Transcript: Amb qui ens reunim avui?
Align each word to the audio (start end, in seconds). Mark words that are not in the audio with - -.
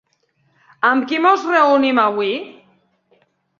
Amb 0.89 1.05
qui 1.11 1.19
ens 1.33 1.45
reunim 1.51 2.01
avui? 2.07 2.35